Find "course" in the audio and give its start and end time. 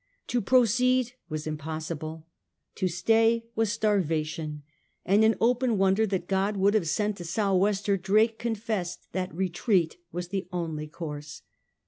10.87-11.43